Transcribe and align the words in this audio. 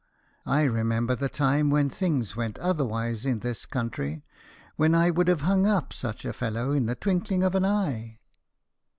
I 0.47 0.63
remember 0.63 1.13
the 1.15 1.29
time 1.29 1.69
when 1.69 1.87
things 1.87 2.35
went 2.35 2.57
otherwise 2.57 3.23
in 3.23 3.41
this 3.41 3.67
country, 3.67 4.23
when 4.75 4.95
I 4.95 5.11
would 5.11 5.27
have 5.27 5.41
hung 5.41 5.67
up 5.67 5.93
such 5.93 6.25
a 6.25 6.33
fellow 6.33 6.71
in 6.71 6.87
the 6.87 6.95
twinkling 6.95 7.43
of 7.43 7.53
an 7.53 7.65
eye!" 7.65 8.17